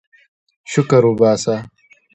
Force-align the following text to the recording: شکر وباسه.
شکر 0.71 1.03
وباسه. 1.09 1.55